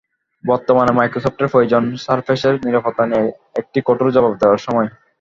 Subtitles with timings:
[0.43, 3.25] বর্তমানে মাইক্রোসফটের প্রয়োজন সারফেসের নিরাপত্তা নিয়ে
[3.55, 4.87] একটি কঠোর জবাব দেওয়ার সময়।